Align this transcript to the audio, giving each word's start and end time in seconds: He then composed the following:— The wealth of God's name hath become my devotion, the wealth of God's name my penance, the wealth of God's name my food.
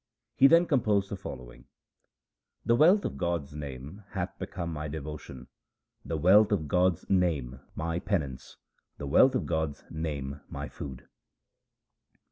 He 0.35 0.47
then 0.47 0.65
composed 0.65 1.11
the 1.11 1.15
following:— 1.15 1.65
The 2.65 2.75
wealth 2.75 3.05
of 3.05 3.19
God's 3.19 3.53
name 3.53 4.01
hath 4.13 4.33
become 4.39 4.73
my 4.73 4.87
devotion, 4.87 5.45
the 6.03 6.17
wealth 6.17 6.51
of 6.51 6.67
God's 6.67 7.07
name 7.07 7.59
my 7.75 7.99
penance, 7.99 8.57
the 8.97 9.05
wealth 9.05 9.35
of 9.35 9.45
God's 9.45 9.83
name 9.91 10.41
my 10.49 10.69
food. 10.69 11.07